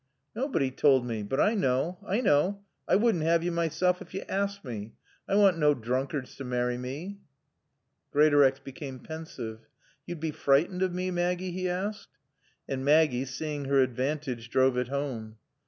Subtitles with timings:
[0.35, 1.21] "Naybody toald mae.
[1.21, 1.97] But I knaw.
[2.03, 2.55] I knaw.
[2.87, 4.93] I wouldn't 'ave yo myself ef yo aassked mae.
[5.27, 7.19] I want naw droonkards to marry mae."
[8.11, 9.59] Greatorex became pensive.
[10.07, 12.17] "Yo'd bae freetened o' mae, Maaggie?" he asked.
[12.67, 15.37] And Maggie, seeing her advantage, drove it home.